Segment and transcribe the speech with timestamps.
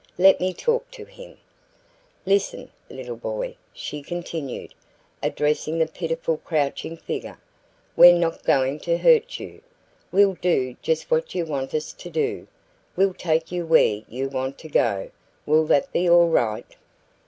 [0.17, 1.37] Let me talk to him:
[2.25, 4.73] "Listen, little boy," she continued,
[5.21, 7.37] addressing the pitiful crouching figure.
[7.95, 9.61] "We're not going to hurt you.
[10.11, 12.47] We'll do just what you want us to do.
[12.95, 15.11] We'll take you where you want to go.
[15.45, 16.75] Will that be all right?"